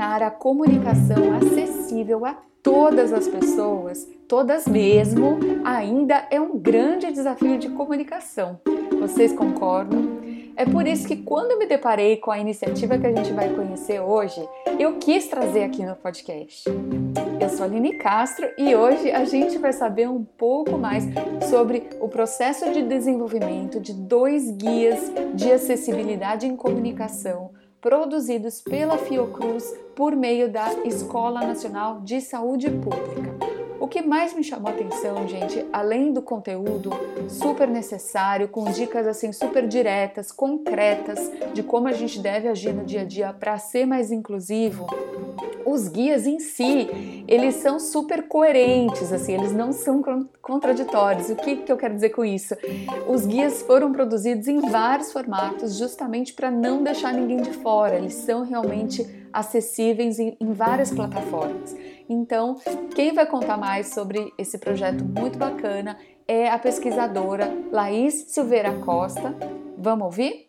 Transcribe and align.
tornar 0.00 0.22
a 0.22 0.30
comunicação 0.30 1.36
acessível 1.36 2.24
a 2.24 2.34
todas 2.62 3.12
as 3.12 3.28
pessoas, 3.28 4.08
todas 4.26 4.66
mesmo, 4.66 5.38
ainda 5.62 6.26
é 6.30 6.40
um 6.40 6.58
grande 6.58 7.12
desafio 7.12 7.58
de 7.58 7.68
comunicação. 7.68 8.58
Vocês 8.98 9.30
concordam? 9.30 10.20
É 10.56 10.64
por 10.64 10.86
isso 10.86 11.06
que 11.06 11.18
quando 11.18 11.58
me 11.58 11.66
deparei 11.66 12.16
com 12.16 12.30
a 12.30 12.38
iniciativa 12.38 12.96
que 12.96 13.06
a 13.06 13.14
gente 13.14 13.30
vai 13.34 13.52
conhecer 13.54 14.00
hoje, 14.00 14.42
eu 14.78 14.96
quis 14.96 15.28
trazer 15.28 15.64
aqui 15.64 15.84
no 15.84 15.94
podcast. 15.94 16.64
Eu 17.38 17.48
sou 17.50 17.64
a 17.64 17.68
Aline 17.68 17.98
Castro 17.98 18.48
e 18.56 18.74
hoje 18.74 19.10
a 19.10 19.26
gente 19.26 19.58
vai 19.58 19.74
saber 19.74 20.08
um 20.08 20.24
pouco 20.24 20.78
mais 20.78 21.04
sobre 21.50 21.90
o 22.00 22.08
processo 22.08 22.72
de 22.72 22.82
desenvolvimento 22.82 23.78
de 23.78 23.92
dois 23.92 24.50
guias 24.50 25.12
de 25.34 25.52
acessibilidade 25.52 26.46
em 26.46 26.56
comunicação 26.56 27.50
produzidos 27.80 28.60
pela 28.60 28.98
Fiocruz 28.98 29.64
por 29.96 30.14
meio 30.14 30.50
da 30.50 30.72
Escola 30.84 31.40
Nacional 31.40 32.00
de 32.00 32.20
Saúde 32.20 32.70
Pública. 32.70 33.30
O 33.80 33.88
que 33.88 34.02
mais 34.02 34.34
me 34.34 34.44
chamou 34.44 34.70
a 34.70 34.74
atenção, 34.74 35.26
gente, 35.26 35.64
além 35.72 36.12
do 36.12 36.20
conteúdo 36.20 36.90
super 37.28 37.66
necessário, 37.66 38.46
com 38.48 38.64
dicas 38.64 39.06
assim 39.06 39.32
super 39.32 39.66
diretas, 39.66 40.30
concretas 40.30 41.18
de 41.54 41.62
como 41.62 41.88
a 41.88 41.92
gente 41.92 42.20
deve 42.20 42.46
agir 42.46 42.74
no 42.74 42.84
dia 42.84 43.00
a 43.00 43.04
dia 43.04 43.32
para 43.32 43.56
ser 43.56 43.86
mais 43.86 44.12
inclusivo, 44.12 44.86
os 45.70 45.88
guias 45.88 46.26
em 46.26 46.38
si, 46.38 46.88
eles 47.26 47.56
são 47.56 47.78
super 47.78 48.26
coerentes, 48.26 49.12
assim, 49.12 49.34
eles 49.34 49.52
não 49.52 49.72
são 49.72 50.02
contraditórios. 50.42 51.30
O 51.30 51.36
que, 51.36 51.56
que 51.56 51.70
eu 51.70 51.76
quero 51.76 51.94
dizer 51.94 52.10
com 52.10 52.24
isso? 52.24 52.54
Os 53.08 53.26
guias 53.26 53.62
foram 53.62 53.92
produzidos 53.92 54.48
em 54.48 54.60
vários 54.60 55.12
formatos, 55.12 55.76
justamente 55.76 56.32
para 56.32 56.50
não 56.50 56.82
deixar 56.82 57.12
ninguém 57.12 57.42
de 57.42 57.52
fora. 57.52 57.96
Eles 57.96 58.14
são 58.14 58.44
realmente 58.44 59.06
acessíveis 59.32 60.18
em, 60.18 60.36
em 60.40 60.52
várias 60.52 60.90
plataformas. 60.90 61.74
Então, 62.08 62.56
quem 62.94 63.14
vai 63.14 63.26
contar 63.26 63.56
mais 63.56 63.94
sobre 63.94 64.32
esse 64.36 64.58
projeto 64.58 65.04
muito 65.04 65.38
bacana 65.38 65.96
é 66.26 66.48
a 66.48 66.58
pesquisadora 66.58 67.52
Laís 67.70 68.26
Silveira 68.28 68.72
Costa. 68.78 69.34
Vamos 69.78 70.04
ouvir? 70.06 70.48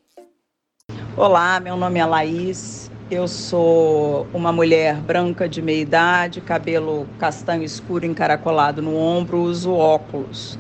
Olá, 1.18 1.60
meu 1.60 1.76
nome 1.76 2.00
é 2.00 2.06
Laís, 2.06 2.90
eu 3.12 3.28
sou 3.28 4.26
uma 4.34 4.54
mulher 4.54 4.96
branca 4.96 5.48
de 5.48 5.62
meia 5.62 5.82
idade, 5.82 6.40
cabelo 6.40 7.06
castanho 7.20 7.62
escuro 7.62 8.06
encaracolado 8.06 8.82
no 8.82 8.96
ombro, 8.96 9.42
uso 9.42 9.74
óculos. 9.74 10.58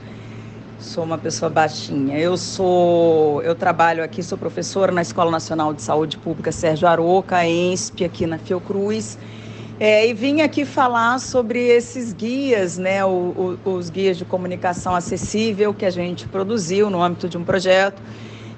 Sou 0.77 1.05
uma 1.05 1.17
pessoa 1.17 1.49
baixinha. 1.49 2.17
Eu 2.19 2.35
sou, 2.35 3.41
eu 3.43 3.55
trabalho 3.55 4.03
aqui, 4.03 4.21
sou 4.21 4.37
professora 4.37 4.91
na 4.91 5.01
Escola 5.01 5.31
Nacional 5.31 5.73
de 5.73 5.81
Saúde 5.81 6.17
Pública 6.17 6.51
Sérgio 6.51 6.89
Aroca, 6.89 7.45
ENSP, 7.45 8.03
aqui 8.03 8.27
na 8.27 8.37
Fiocruz. 8.37 9.17
É, 9.79 10.05
e 10.05 10.13
vim 10.13 10.41
aqui 10.41 10.65
falar 10.65 11.19
sobre 11.19 11.59
esses 11.59 12.11
guias, 12.11 12.77
né, 12.77 13.03
o, 13.05 13.57
o, 13.63 13.69
os 13.69 13.89
guias 13.89 14.17
de 14.17 14.25
comunicação 14.25 14.93
acessível 14.93 15.73
que 15.73 15.85
a 15.85 15.89
gente 15.89 16.27
produziu 16.27 16.89
no 16.89 17.01
âmbito 17.01 17.29
de 17.29 17.37
um 17.37 17.45
projeto 17.45 18.01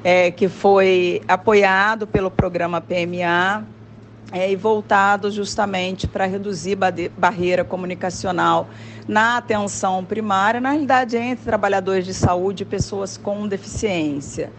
é, 0.04 0.32
que 0.32 0.50
foi 0.50 1.22
apoiado 1.28 2.08
pelo 2.08 2.32
programa 2.32 2.82
PMA 2.82 3.64
é, 4.32 4.52
e 4.52 4.56
voltado 4.56 5.30
justamente 5.30 6.08
para 6.08 6.26
reduzir 6.26 6.78
barreira 7.18 7.64
comunicacional 7.64 8.68
na 9.08 9.38
atenção 9.38 10.04
primária, 10.04 10.60
na 10.60 10.72
realidade 10.72 11.18
entre 11.18 11.44
trabalhadores 11.44 12.06
de 12.06 12.14
saúde 12.14 12.64
e 12.64 12.66
pessoas 12.66 13.18
com 13.18 13.48
deficiência. 13.48 14.52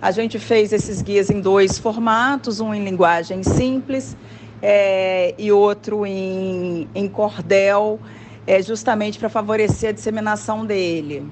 A 0.00 0.10
gente 0.10 0.38
fez 0.38 0.72
esses 0.72 1.02
guias 1.02 1.30
em 1.30 1.40
dois 1.40 1.78
formatos, 1.78 2.58
um 2.58 2.72
em 2.72 2.82
linguagem 2.82 3.42
simples 3.42 4.16
é, 4.62 5.34
e 5.38 5.52
outro 5.52 6.06
em, 6.06 6.88
em 6.94 7.08
cordel, 7.08 8.00
é, 8.46 8.62
justamente 8.62 9.18
para 9.18 9.28
favorecer 9.28 9.90
a 9.90 9.92
disseminação 9.92 10.64
dele. 10.64 11.30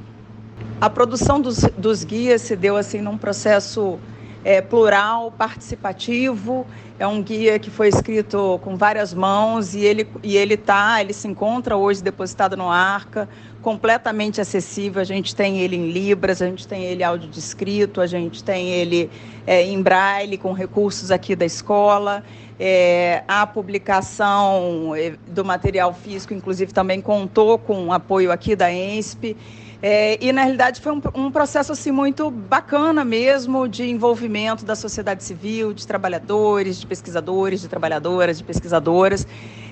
A 0.80 0.90
produção 0.90 1.40
dos, 1.40 1.60
dos 1.76 2.04
guias 2.04 2.42
se 2.42 2.54
deu 2.54 2.76
assim 2.76 3.00
num 3.00 3.18
processo 3.18 3.98
é, 4.44 4.60
plural, 4.60 5.32
participativo. 5.32 6.66
É 6.98 7.06
um 7.06 7.22
guia 7.22 7.58
que 7.58 7.70
foi 7.70 7.88
escrito 7.88 8.58
com 8.62 8.76
várias 8.76 9.14
mãos 9.14 9.74
e 9.74 9.80
ele 9.80 10.08
e 10.22 10.36
ele 10.36 10.56
tá, 10.56 11.00
ele 11.00 11.12
se 11.12 11.28
encontra 11.28 11.76
hoje 11.76 12.02
depositado 12.02 12.56
no 12.56 12.68
Arca, 12.68 13.28
completamente 13.62 14.40
acessível. 14.40 15.00
A 15.00 15.04
gente 15.04 15.34
tem 15.34 15.60
ele 15.60 15.76
em 15.76 15.90
libras, 15.90 16.42
a 16.42 16.46
gente 16.46 16.66
tem 16.66 16.84
ele 16.84 17.04
áudio 17.04 17.28
descrito, 17.28 18.00
a 18.00 18.06
gente 18.06 18.42
tem 18.42 18.70
ele 18.70 19.10
é, 19.46 19.62
em 19.62 19.80
braille 19.80 20.36
com 20.36 20.52
recursos 20.52 21.10
aqui 21.10 21.36
da 21.36 21.46
escola. 21.46 22.24
É, 22.60 23.22
a 23.28 23.46
publicação 23.46 24.92
é, 24.96 25.14
do 25.28 25.44
material 25.44 25.94
físico, 25.94 26.34
inclusive, 26.34 26.72
também 26.72 27.00
contou 27.00 27.56
com 27.58 27.92
apoio 27.92 28.32
aqui 28.32 28.56
da 28.56 28.72
ENSP. 28.72 29.36
É, 29.80 30.18
e 30.20 30.32
na 30.32 30.42
realidade 30.42 30.80
foi 30.80 30.92
um, 30.92 31.00
um, 31.14 31.30
processo 31.30 31.70
assim 31.70 31.92
muito 31.92 32.30
bacana 32.30 33.04
mesmo 33.04 33.68
de 33.68 33.88
envolvimento 33.88 34.64
da 34.64 34.74
sociedade 34.74 35.22
civil, 35.22 35.72
de 35.72 35.86
trabalhadores, 35.86 36.80
de 36.80 36.86
pesquisadores, 36.86 37.60
de 37.60 37.68
trabalhadoras, 37.68 38.38
de 38.38 38.44
pesquisadoras, 38.44 39.24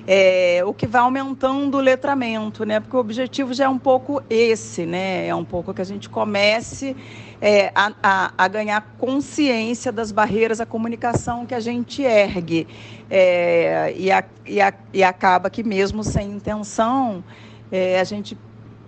é, 0.07 0.61
o 0.65 0.73
que 0.73 0.87
vai 0.87 1.01
aumentando 1.01 1.77
o 1.77 1.81
letramento, 1.81 2.63
né? 2.63 2.79
Porque 2.79 2.95
o 2.95 2.99
objetivo 2.99 3.53
já 3.53 3.65
é 3.65 3.69
um 3.69 3.77
pouco 3.77 4.23
esse, 4.29 4.85
né? 4.85 5.27
É 5.27 5.35
um 5.35 5.43
pouco 5.43 5.73
que 5.73 5.81
a 5.81 5.85
gente 5.85 6.07
comece 6.07 6.95
é, 7.41 7.69
a, 7.75 7.91
a, 8.01 8.31
a, 8.37 8.47
ganhar 8.47 8.95
consciência 8.97 9.91
das 9.91 10.13
barreiras 10.13 10.61
à 10.61 10.65
comunicação 10.65 11.45
que 11.45 11.53
a 11.53 11.59
gente 11.59 12.01
ergue 12.01 12.65
é, 13.09 13.93
e, 13.97 14.09
a, 14.09 14.23
e, 14.45 14.59
e 14.93 15.03
acaba 15.03 15.49
que 15.49 15.63
mesmo 15.63 16.01
sem 16.01 16.31
intenção 16.31 17.21
é, 17.69 17.99
a 17.99 18.03
gente 18.05 18.37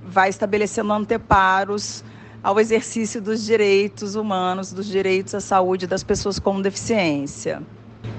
vai 0.06 0.30
estabelecendo 0.30 0.92
anteparos 0.94 2.04
ao 2.42 2.60
exercício 2.60 3.22
dos 3.22 3.46
direitos 3.46 4.16
humanos, 4.16 4.72
dos 4.72 4.88
direitos 4.88 5.36
à 5.36 5.42
saúde 5.42 5.86
das 5.86 6.04
pessoas 6.04 6.40
com 6.40 6.62
deficiência. 6.62 7.62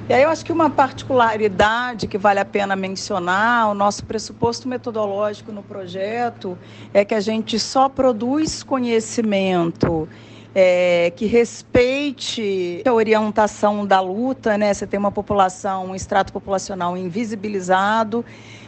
E 0.08 0.12
aí 0.12 0.22
eu 0.22 0.28
acho 0.28 0.44
que 0.44 0.52
uma 0.52 0.68
particularidade 0.68 2.08
que 2.08 2.18
vale 2.18 2.40
a 2.40 2.44
pena 2.44 2.74
mencionar, 2.74 3.68
o 3.70 3.74
nosso 3.74 4.04
pressuposto 4.04 4.68
metodológico 4.68 5.52
no 5.52 5.62
projeto 5.62 6.58
é 6.92 7.04
que 7.04 7.14
a 7.14 7.20
gente 7.20 7.58
só 7.60 7.88
produz 7.88 8.62
conhecimento 8.62 10.08
é, 10.54 11.12
que 11.14 11.26
respeite 11.26 12.82
a 12.84 12.92
orientação 12.92 13.86
da 13.86 14.00
luta, 14.00 14.58
né? 14.58 14.74
Você 14.74 14.86
tem 14.86 14.98
uma 14.98 15.12
população, 15.12 15.86
um 15.86 15.94
extrato 15.94 16.32
populacional 16.32 16.96
invisibilizado 16.96 18.24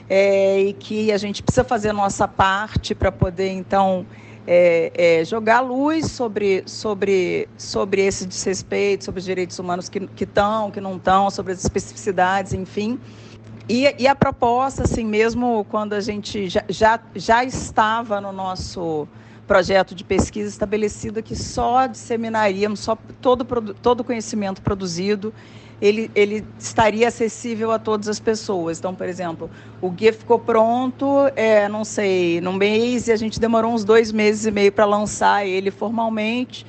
é, 0.09 0.61
e 0.61 0.73
que 0.73 1.11
a 1.11 1.19
gente 1.19 1.43
precisa 1.43 1.65
fazer 1.65 1.91
a 1.91 1.93
nossa 1.93 2.29
parte 2.29 2.95
para 2.95 3.11
poder, 3.11 3.51
então, 3.51 4.07
é, 4.47 5.21
é, 5.21 5.25
jogar 5.25 5.61
luz 5.61 6.11
sobre, 6.11 6.63
sobre, 6.67 7.49
sobre 7.57 8.03
esse 8.03 8.27
desrespeito, 8.27 9.05
sobre 9.05 9.19
os 9.19 9.25
direitos 9.25 9.59
humanos 9.59 9.89
que 9.89 10.09
estão, 10.21 10.67
que, 10.67 10.75
que 10.75 10.81
não 10.81 10.97
estão, 10.97 11.31
sobre 11.31 11.53
as 11.53 11.61
especificidades, 11.61 12.53
enfim. 12.53 12.99
E, 13.69 13.95
e, 13.97 14.09
a 14.09 14.15
proposta, 14.15 14.83
assim, 14.83 15.05
mesmo 15.05 15.65
quando 15.71 15.93
a 15.93 16.01
gente 16.01 16.49
já, 16.49 16.65
já, 16.69 17.01
já 17.15 17.45
estava 17.45 18.21
no 18.21 18.33
nosso 18.33 19.07
projeto 19.47 19.95
de 19.95 20.05
pesquisa 20.05 20.49
estabelecido 20.49 21.23
que 21.23 21.35
só 21.37 21.87
disseminaríamos 21.87 22.81
só 22.81 22.97
todo 23.21 23.45
todo 23.75 24.05
conhecimento 24.05 24.63
produzido 24.63 25.33
ele, 25.83 26.09
ele 26.15 26.45
estaria 26.61 27.09
acessível 27.09 27.73
a 27.73 27.79
todas 27.79 28.07
as 28.07 28.21
pessoas. 28.21 28.79
Então, 28.79 28.95
por 28.95 29.09
exemplo, 29.09 29.51
o 29.81 29.91
guia 29.91 30.13
ficou 30.13 30.39
pronto, 30.39 31.29
é, 31.35 31.69
não 31.69 31.85
sei, 31.85 32.41
num 32.41 32.53
mês, 32.53 33.09
e 33.09 33.13
a 33.13 33.17
gente 33.17 33.41
demorou 33.41 33.75
uns 33.75 33.83
dois 33.85 34.13
meses 34.13 34.47
e 34.47 34.53
meio 34.53 34.71
para 34.71 34.85
lançar 34.85 35.45
ele 35.45 35.73
formalmente 35.73 36.65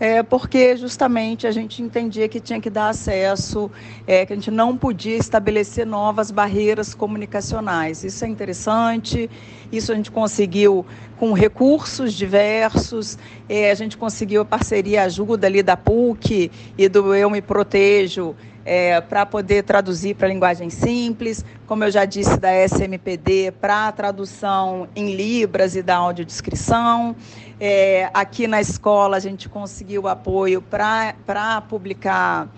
é, 0.00 0.22
porque 0.22 0.78
justamente 0.78 1.46
a 1.46 1.50
gente 1.50 1.82
entendia 1.82 2.26
que 2.26 2.40
tinha 2.40 2.58
que 2.58 2.70
dar 2.70 2.88
acesso, 2.88 3.70
é, 4.06 4.24
que 4.24 4.32
a 4.32 4.36
gente 4.36 4.50
não 4.50 4.74
podia 4.74 5.16
estabelecer 5.16 5.86
novas 5.86 6.30
barreiras 6.30 6.94
comunicacionais. 6.94 8.02
Isso 8.02 8.24
é 8.24 8.28
interessante, 8.28 9.28
isso 9.70 9.92
a 9.92 9.94
gente 9.94 10.10
conseguiu 10.10 10.86
com 11.18 11.34
recursos 11.34 12.14
diversos, 12.14 13.18
é, 13.46 13.70
a 13.70 13.74
gente 13.74 13.98
conseguiu 13.98 14.40
a 14.40 14.44
parceria, 14.44 15.02
a 15.02 15.04
ajuda 15.04 15.46
ali 15.46 15.62
da 15.62 15.76
PUC 15.76 16.50
e 16.78 16.88
do 16.88 17.14
Eu 17.14 17.28
Me 17.28 17.42
Protejo, 17.42 18.34
é, 18.64 19.00
para 19.00 19.26
poder 19.26 19.64
traduzir 19.64 20.14
para 20.14 20.28
linguagem 20.28 20.70
simples, 20.70 21.44
como 21.66 21.84
eu 21.84 21.90
já 21.90 22.04
disse, 22.04 22.38
da 22.38 22.52
SMPD 22.52 23.52
para 23.60 23.90
tradução 23.92 24.88
em 24.94 25.14
Libras 25.14 25.76
e 25.76 25.82
da 25.82 25.96
audiodescrição. 25.96 27.16
É, 27.62 28.08
aqui 28.14 28.46
na 28.46 28.58
escola 28.58 29.18
a 29.18 29.20
gente 29.20 29.46
conseguiu 29.46 30.08
apoio 30.08 30.62
para 30.62 31.60
publicar 31.68 32.48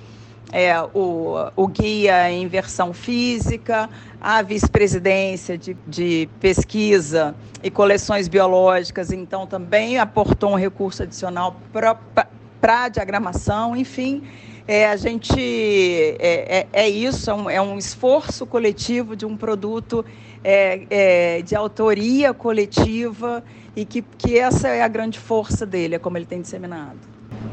é, 0.53 0.81
o, 0.95 1.51
o 1.57 1.67
guia 1.67 2.31
em 2.31 2.47
versão 2.47 2.93
física, 2.93 3.91
a 4.21 4.43
vice-presidência 4.43 5.59
de, 5.59 5.77
de 5.89 6.29
pesquisa 6.39 7.35
e 7.65 7.71
coleções 7.71 8.29
biológicas, 8.29 9.11
então 9.11 9.45
também 9.45 9.99
aportou 9.99 10.53
um 10.53 10.57
recurso 10.57 11.03
adicional 11.03 11.57
para 11.73 12.85
a 12.85 12.89
diagramação, 12.89 13.77
enfim 13.77 14.23
é, 14.67 14.87
a 14.89 14.97
gente 14.97 15.41
é, 15.41 16.59
é, 16.59 16.67
é 16.73 16.89
isso, 16.89 17.31
é 17.31 17.35
um, 17.35 17.51
é 17.51 17.61
um, 17.61 17.79
esforço 17.79 18.47
coletivo 18.47 19.17
de 19.17 19.27
um 19.27 19.37
produto 19.37 20.05
é, 20.45 20.83
é, 20.91 21.43
de 21.43 21.55
autoria 21.57 22.33
coletiva 22.33 23.43
e 23.75 23.85
que, 23.85 24.03
que 24.03 24.39
essa 24.39 24.69
é 24.69 24.83
a 24.83 24.89
grande 24.89 25.19
força 25.19 25.67
dele, 25.67 25.97
é 25.97 25.99
como 25.99 26.17
ele 26.17 26.27
tem 26.27 26.41
disseminado. 26.41 26.99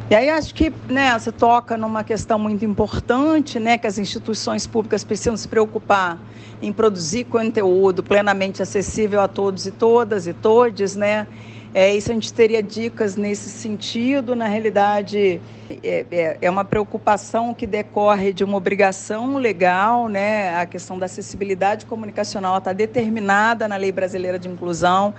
E 0.10 0.16
aí 0.16 0.30
acho 0.30 0.54
que 0.56 0.74
né, 0.88 1.18
você 1.18 1.32
toca 1.32 1.78
numa 1.78 2.04
questão 2.04 2.40
muito 2.40 2.66
importante, 2.66 3.60
né, 3.60 3.78
que 3.78 3.86
as 3.86 3.98
instituições 3.98 4.66
públicas 4.66 5.04
precisam 5.04 5.38
se 5.38 5.48
preocupar 5.48 6.20
em 6.62 6.74
produzir 6.74 7.26
conteúdo 7.26 8.04
plenamente 8.04 8.62
acessível 8.62 9.22
a 9.22 9.28
todos 9.28 9.66
e 9.68 9.72
todas 9.72 10.28
e 10.28 10.34
todes, 10.34 10.96
né? 10.96 11.28
É, 11.74 11.96
isso 11.96 12.10
a 12.10 12.14
gente 12.14 12.34
teria 12.34 12.64
dicas 12.64 13.16
nesse 13.16 13.50
sentido. 13.50 14.36
Na 14.36 14.48
realidade, 14.48 15.40
é, 15.84 16.06
é, 16.10 16.38
é 16.42 16.50
uma 16.50 16.66
preocupação 16.66 17.54
que 17.54 17.68
decorre 17.68 18.34
de 18.34 18.44
uma 18.44 18.58
obrigação 18.58 19.38
legal, 19.38 20.08
né? 20.08 20.60
A 20.60 20.66
questão 20.66 20.98
da 20.98 21.06
acessibilidade 21.06 21.86
comunicacional 21.86 22.58
está 22.58 22.74
determinada 22.74 23.68
na 23.68 23.78
Lei 23.78 23.92
Brasileira 23.92 24.40
de 24.40 24.48
Inclusão. 24.48 25.14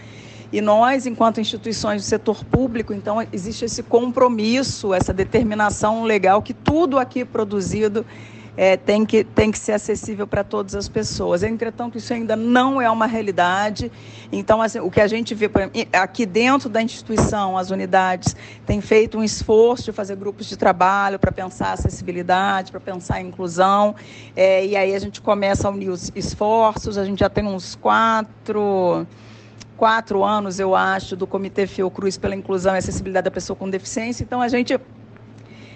E 0.53 0.61
nós, 0.61 1.07
enquanto 1.07 1.41
instituições 1.41 2.03
do 2.03 2.05
setor 2.05 2.45
público, 2.45 2.93
então 2.93 3.25
existe 3.33 3.65
esse 3.65 3.85
compromisso, 3.85 4.93
essa 4.93 5.13
determinação 5.13 6.03
legal 6.03 6.43
que 6.43 6.53
tudo 6.53 6.99
aqui 6.99 7.25
produzido 7.25 8.05
é, 8.57 8.77
tem, 8.77 9.05
que, 9.05 9.25
tem 9.25 9.51
que 9.51 9.59
ser 9.59 9.73
acessível 9.73 10.27
para 10.27 10.45
todas 10.45 10.75
as 10.75 10.89
pessoas. 10.89 11.43
Entretanto, 11.43 11.99
isso 11.99 12.13
ainda 12.13 12.37
não 12.37 12.81
é 12.81 12.91
uma 12.91 13.07
realidade. 13.07 13.91
Então, 14.33 14.61
assim, 14.61 14.81
o 14.81 14.91
que 14.91 15.01
a 15.01 15.07
gente 15.07 15.35
vê 15.35 15.51
aqui 15.93 16.27
dentro 16.27 16.69
da 16.69 16.83
instituição, 16.83 17.57
as 17.57 17.71
unidades 17.71 18.37
têm 18.67 18.81
feito 18.81 19.19
um 19.19 19.25
esforço 19.25 19.85
de 19.85 19.93
fazer 19.93 20.17
grupos 20.17 20.47
de 20.47 20.57
trabalho 20.57 21.19
para 21.19 21.33
pensar 21.33 21.73
acessibilidade, 21.73 22.71
para 22.71 22.81
pensar 22.81 23.21
inclusão. 23.21 23.95
É, 24.37 24.65
e 24.65 24.77
aí 24.77 24.95
a 24.95 24.99
gente 24.99 25.21
começa 25.21 25.69
a 25.69 25.71
unir 25.71 25.91
os 25.91 26.13
esforços. 26.15 26.99
A 26.99 27.05
gente 27.05 27.21
já 27.21 27.29
tem 27.29 27.45
uns 27.45 27.75
quatro 27.77 29.07
quatro 29.77 30.23
anos, 30.23 30.61
eu 30.61 30.77
acho, 30.77 31.17
do 31.17 31.27
Comitê 31.27 31.67
Fiocruz 31.67 32.19
pela 32.19 32.37
Inclusão 32.37 32.75
e 32.75 32.79
Acessibilidade 32.79 33.25
da 33.25 33.31
Pessoa 33.31 33.57
com 33.57 33.71
Deficiência. 33.71 34.23
Então, 34.23 34.43
a 34.43 34.47
gente 34.47 34.79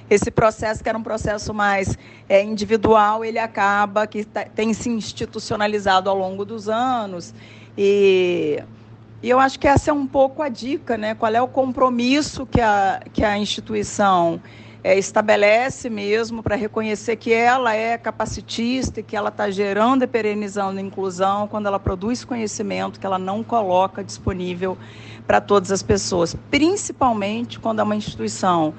esse 0.09 0.31
processo 0.31 0.83
que 0.83 0.89
era 0.89 0.99
um 0.99 1.03
processo 1.03 1.55
mais 1.55 1.97
é, 2.29 2.43
individual, 2.43 3.25
ele 3.25 3.39
acaba 3.39 4.07
que 4.07 4.25
tá, 4.25 4.45
tem 4.45 4.73
se 4.75 4.89
institucionalizado 4.89 6.11
ao 6.11 6.17
longo 6.17 6.45
dos 6.45 6.69
anos 6.69 7.35
e, 7.77 8.63
e 9.23 9.31
eu 9.31 9.41
acho 9.41 9.59
que 9.59 9.67
essa 9.67 9.91
é 9.91 9.95
um 9.95 10.07
pouco 10.07 10.43
a 10.43 10.49
dica, 10.49 10.97
né? 10.97 11.15
Qual 11.15 11.33
é 11.33 11.41
o 11.41 11.49
compromisso 11.49 12.47
que 12.47 12.61
a, 12.61 13.03
que 13.13 13.25
a 13.25 13.39
instituição 13.39 14.41
é, 14.85 14.99
estabelece 14.99 15.89
mesmo 15.89 16.43
para 16.43 16.55
reconhecer 16.55 17.17
que 17.17 17.33
ela 17.33 17.75
é 17.75 17.97
capacitista 17.97 19.01
e 19.01 19.03
que 19.03 19.17
ela 19.17 19.31
está 19.31 19.51
gerando 19.51 20.03
e 20.03 20.07
perenizando 20.07 20.79
inclusão 20.79 21.49
quando 21.49 21.67
ela 21.67 21.81
produz 21.81 22.23
conhecimento 22.23 23.01
que 23.01 23.07
ela 23.07 23.19
não 23.19 23.43
coloca 23.43 24.05
disponível 24.05 24.77
para 25.27 25.41
todas 25.41 25.73
as 25.73 25.83
pessoas, 25.83 26.37
principalmente 26.51 27.59
quando 27.59 27.81
é 27.81 27.83
uma 27.83 27.97
instituição 27.97 28.75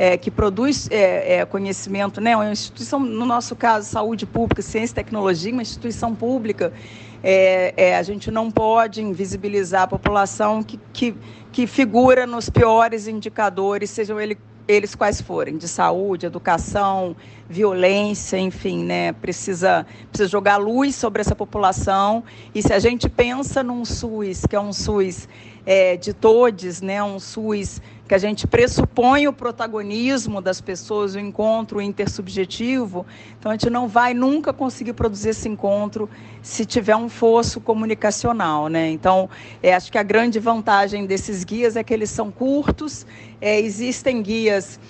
é, 0.00 0.16
que 0.16 0.30
produz 0.30 0.88
é, 0.90 1.34
é, 1.34 1.44
conhecimento, 1.44 2.22
né? 2.22 2.34
uma 2.34 2.50
instituição, 2.50 2.98
no 2.98 3.26
nosso 3.26 3.54
caso, 3.54 3.86
saúde 3.86 4.24
pública, 4.24 4.62
ciência 4.62 4.92
e 4.92 4.94
tecnologia, 4.94 5.52
uma 5.52 5.60
instituição 5.60 6.14
pública, 6.14 6.72
é, 7.22 7.74
é, 7.76 7.96
a 7.98 8.02
gente 8.02 8.30
não 8.30 8.50
pode 8.50 9.02
invisibilizar 9.02 9.82
a 9.82 9.86
população 9.86 10.62
que, 10.62 10.80
que, 10.90 11.14
que 11.52 11.66
figura 11.66 12.26
nos 12.26 12.48
piores 12.48 13.06
indicadores, 13.06 13.90
sejam 13.90 14.18
ele, 14.18 14.38
eles 14.66 14.94
quais 14.94 15.20
forem, 15.20 15.58
de 15.58 15.68
saúde, 15.68 16.24
educação, 16.24 17.14
violência, 17.46 18.38
enfim, 18.38 18.82
né? 18.82 19.12
Precisa, 19.12 19.84
precisa 20.08 20.30
jogar 20.30 20.56
luz 20.56 20.94
sobre 20.94 21.20
essa 21.20 21.36
população. 21.36 22.24
E 22.54 22.62
se 22.62 22.72
a 22.72 22.78
gente 22.78 23.06
pensa 23.06 23.62
num 23.62 23.84
SUS, 23.84 24.46
que 24.48 24.56
é 24.56 24.60
um 24.60 24.72
SUS 24.72 25.28
é, 25.64 25.96
de 25.96 26.12
todos, 26.12 26.80
né? 26.80 27.02
um 27.02 27.18
SUS 27.18 27.80
que 28.10 28.14
a 28.14 28.18
gente 28.18 28.44
pressupõe 28.44 29.28
o 29.28 29.32
protagonismo 29.32 30.40
das 30.40 30.60
pessoas, 30.60 31.14
o 31.14 31.20
encontro 31.20 31.80
intersubjetivo, 31.80 33.06
então 33.38 33.52
a 33.52 33.54
gente 33.54 33.70
não 33.70 33.86
vai 33.86 34.12
nunca 34.12 34.52
conseguir 34.52 34.94
produzir 34.94 35.28
esse 35.28 35.48
encontro 35.48 36.10
se 36.42 36.66
tiver 36.66 36.96
um 36.96 37.08
fosso 37.08 37.60
comunicacional. 37.60 38.66
Né? 38.66 38.90
Então, 38.90 39.30
é, 39.62 39.72
acho 39.72 39.92
que 39.92 39.98
a 39.98 40.02
grande 40.02 40.40
vantagem 40.40 41.06
desses 41.06 41.44
guias 41.44 41.76
é 41.76 41.84
que 41.84 41.94
eles 41.94 42.10
são 42.10 42.32
curtos, 42.32 43.06
é, 43.40 43.60
existem 43.60 44.20
guias 44.20 44.80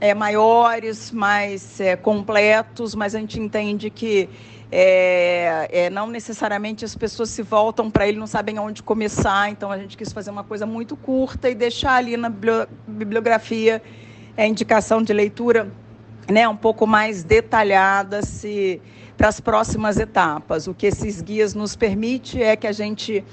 é, 0.00 0.14
maiores, 0.14 1.10
mais 1.12 1.78
é, 1.78 1.94
completos, 1.96 2.94
mas 2.94 3.14
a 3.14 3.18
gente 3.18 3.38
entende 3.38 3.90
que 3.90 4.26
é, 4.72 5.68
é, 5.70 5.90
não 5.90 6.06
necessariamente 6.06 6.84
as 6.84 6.94
pessoas 6.94 7.30
se 7.30 7.42
voltam 7.42 7.90
para 7.90 8.06
ele, 8.06 8.18
não 8.18 8.26
sabem 8.26 8.56
aonde 8.56 8.82
começar, 8.82 9.50
então 9.50 9.72
a 9.72 9.78
gente 9.78 9.96
quis 9.96 10.12
fazer 10.12 10.30
uma 10.30 10.44
coisa 10.44 10.64
muito 10.64 10.96
curta 10.96 11.50
e 11.50 11.54
deixar 11.54 11.94
ali 11.94 12.16
na 12.16 12.32
bibliografia 12.86 13.82
a 14.36 14.46
indicação 14.46 15.02
de 15.02 15.12
leitura 15.12 15.70
né, 16.30 16.48
um 16.48 16.56
pouco 16.56 16.86
mais 16.86 17.24
detalhada 17.24 18.22
se, 18.22 18.80
para 19.16 19.28
as 19.28 19.40
próximas 19.40 19.98
etapas. 19.98 20.68
O 20.68 20.74
que 20.74 20.86
esses 20.86 21.20
guias 21.20 21.52
nos 21.52 21.74
permite 21.74 22.40
é 22.40 22.54
que 22.54 22.66
a 22.66 22.72
gente 22.72 23.24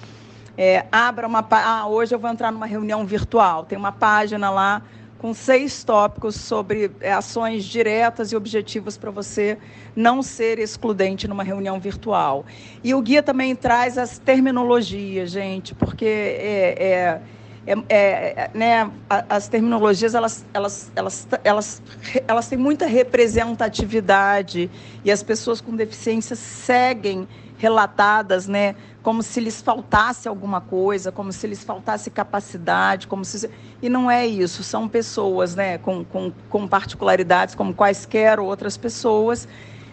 é, 0.58 0.86
abra 0.92 1.28
uma. 1.28 1.46
Ah, 1.52 1.88
hoje 1.88 2.16
eu 2.16 2.20
vou 2.20 2.30
entrar 2.30 2.52
numa 2.52 2.66
reunião 2.66 3.06
virtual, 3.06 3.64
tem 3.64 3.78
uma 3.78 3.92
página 3.92 4.50
lá 4.50 4.82
com 5.18 5.34
seis 5.34 5.84
tópicos 5.84 6.36
sobre 6.36 6.92
é, 7.02 7.12
ações 7.12 7.66
diretas 7.66 8.32
e 8.32 8.36
objetivas 8.36 8.98
para 8.98 9.10
você 9.10 9.58
não 9.96 10.22
ser 10.22 10.60
excludente 10.60 11.28
numa 11.28 11.44
reunião 11.44 11.80
virtual. 11.80 12.46
E 12.84 12.94
o 12.94 13.02
guia 13.02 13.24
também 13.24 13.56
traz 13.56 13.98
as 13.98 14.20
terminologias, 14.20 15.32
gente, 15.32 15.74
porque 15.74 16.06
é, 16.06 17.22
é, 17.66 17.76
é, 17.90 17.90
é 17.90 18.52
né, 18.54 18.92
as 19.10 19.48
terminologias 19.48 20.14
elas, 20.14 20.46
elas, 20.54 20.92
elas, 20.96 21.28
elas, 21.44 21.82
elas 22.28 22.48
têm 22.48 22.58
muita 22.58 22.86
representatividade 22.86 24.70
e 25.04 25.12
as 25.12 25.24
pessoas 25.24 25.60
com 25.60 25.76
deficiência 25.76 26.36
seguem 26.36 27.28
relatadas, 27.58 28.48
né, 28.48 28.76
como 29.02 29.24
se 29.24 29.40
lhes 29.40 29.62
faltasse 29.62 30.28
alguma 30.28 30.62
coisa, 30.62 31.12
como 31.12 31.32
se 31.32 31.48
lhes 31.48 31.64
faltasse 31.64 32.10
capacidade, 32.10 33.08
como 33.08 33.26
se 33.26 33.50
e 33.82 33.90
não 33.90 34.10
é 34.10 34.26
isso. 34.26 34.64
São 34.64 34.88
pessoas, 34.88 35.56
né, 35.56 35.78
com, 35.78 36.04
com, 36.06 36.32
com 36.50 36.68
particularidades 36.68 37.56
como 37.56 37.74
quaisquer 37.74 38.40
outras 38.40 38.78
pessoas. 38.78 39.48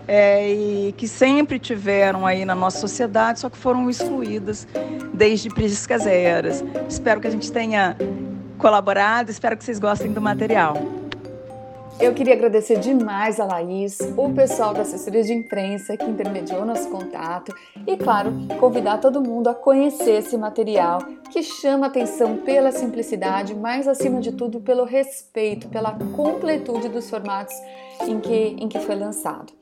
É, 0.07 0.53
e 0.53 0.93
que 0.99 1.09
sempre 1.09 1.59
tiveram 1.59 2.27
aí 2.27 2.45
na 2.45 2.55
nossa 2.55 2.79
sociedade, 2.79 3.41
só 3.41 3.49
que 3.49 3.57
foram 3.57 3.89
excluídas 3.89 4.69
desde 5.15 5.49
priscas 5.49 6.07
eras. 6.07 6.63
Espero 6.87 7.23
que 7.23 7.27
a 7.27 7.31
gente 7.31 7.51
tenha 7.51 7.97
colaborado, 8.59 9.31
espero 9.31 9.57
que 9.57 9.65
vocês 9.65 9.79
gostem 9.79 10.13
do 10.13 10.21
material. 10.21 11.04
Eu 12.01 12.13
queria 12.13 12.35
agradecer 12.35 12.79
demais 12.81 13.39
a 13.39 13.45
Laís, 13.45 13.99
o 14.17 14.29
pessoal 14.35 14.75
da 14.75 14.83
assessoria 14.83 15.23
de 15.23 15.33
imprensa 15.33 15.97
que 15.97 16.05
intermediou 16.05 16.65
nosso 16.65 16.91
contato 16.91 17.55
e, 17.87 17.97
claro, 17.97 18.33
convidar 18.59 18.99
todo 18.99 19.23
mundo 19.23 19.49
a 19.49 19.55
conhecer 19.55 20.19
esse 20.19 20.37
material 20.37 20.99
que 21.31 21.43
chama 21.43 21.87
atenção 21.87 22.39
pela 22.39 22.73
simplicidade, 22.73 23.55
mas 23.55 23.87
acima 23.87 24.21
de 24.21 24.33
tudo 24.33 24.61
pelo 24.61 24.85
respeito, 24.85 25.69
pela 25.69 25.93
completude 26.17 26.89
dos 26.89 27.09
formatos 27.09 27.55
em 28.07 28.19
que, 28.21 28.57
em 28.59 28.69
que 28.69 28.81
foi 28.81 28.97
lançado. 28.97 29.53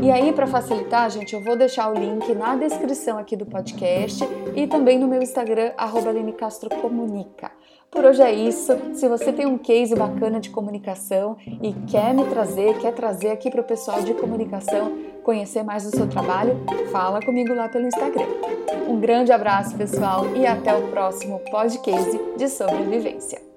E 0.00 0.10
aí, 0.10 0.32
para 0.32 0.46
facilitar, 0.46 1.10
gente, 1.10 1.34
eu 1.34 1.42
vou 1.42 1.56
deixar 1.56 1.90
o 1.90 1.94
link 1.94 2.32
na 2.34 2.54
descrição 2.56 3.18
aqui 3.18 3.36
do 3.36 3.44
podcast 3.44 4.24
e 4.54 4.66
também 4.66 4.98
no 4.98 5.08
meu 5.08 5.20
Instagram, 5.20 5.72
arroba 5.76 6.10
Comunica. 6.80 7.50
Por 7.90 8.04
hoje 8.04 8.22
é 8.22 8.32
isso. 8.32 8.72
Se 8.94 9.08
você 9.08 9.32
tem 9.32 9.46
um 9.46 9.58
case 9.58 9.94
bacana 9.96 10.38
de 10.38 10.48
comunicação 10.50 11.36
e 11.60 11.72
quer 11.90 12.14
me 12.14 12.24
trazer, 12.26 12.78
quer 12.78 12.92
trazer 12.92 13.30
aqui 13.30 13.50
para 13.50 13.60
o 13.60 13.64
pessoal 13.64 14.00
de 14.02 14.14
comunicação 14.14 14.96
conhecer 15.24 15.62
mais 15.62 15.84
do 15.84 15.94
seu 15.94 16.08
trabalho, 16.08 16.56
fala 16.90 17.20
comigo 17.20 17.52
lá 17.52 17.68
pelo 17.68 17.86
Instagram. 17.86 18.26
Um 18.88 18.98
grande 18.98 19.32
abraço, 19.32 19.76
pessoal, 19.76 20.24
e 20.36 20.46
até 20.46 20.74
o 20.74 20.88
próximo 20.88 21.40
podcast 21.50 22.18
de 22.36 22.48
sobrevivência. 22.48 23.49